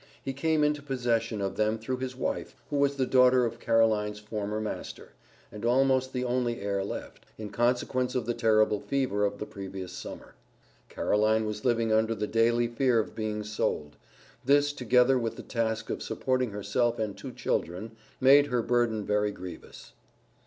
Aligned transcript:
He 0.25 0.33
came 0.33 0.63
into 0.63 0.81
possession 0.81 1.41
of 1.41 1.57
them 1.57 1.77
through 1.77 1.97
his 1.97 2.15
wife, 2.15 2.55
who 2.71 2.77
was 2.77 2.95
the 2.95 3.05
daughter 3.05 3.45
of 3.45 3.59
Caroline's 3.59 4.17
former 4.17 4.59
master, 4.59 5.11
and 5.51 5.63
almost 5.63 6.11
the 6.11 6.23
only 6.23 6.59
heir 6.59 6.83
left, 6.83 7.23
in 7.37 7.51
consequence 7.51 8.15
of 8.15 8.25
the 8.25 8.33
terrible 8.33 8.79
fever 8.79 9.25
of 9.25 9.37
the 9.37 9.45
previous 9.45 9.91
summer. 9.93 10.33
Caroline 10.89 11.45
was 11.45 11.65
living 11.65 11.93
under 11.93 12.15
the 12.15 12.25
daily 12.25 12.67
fear 12.67 12.97
of 12.97 13.13
being 13.13 13.43
sold; 13.43 13.95
this, 14.43 14.73
together 14.73 15.19
with 15.19 15.35
the 15.35 15.43
task 15.43 15.91
of 15.91 16.01
supporting 16.01 16.49
herself 16.49 16.97
and 16.97 17.15
two 17.15 17.31
children, 17.31 17.91
made 18.19 18.47
her 18.47 18.63
burden 18.63 19.05
very 19.05 19.29
grievous. 19.29 19.93